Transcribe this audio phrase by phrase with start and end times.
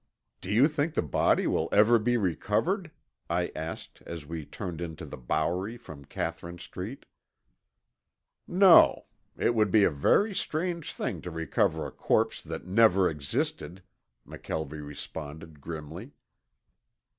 [0.41, 2.89] "Do you think the body will ever be recovered?"
[3.29, 7.05] I asked as we turned into the Bowery from Catherine Street.
[8.47, 9.05] "No.
[9.37, 13.83] It would be a very strange thing to recover a corpse that never existed,"
[14.27, 16.13] McKelvie responded grimly.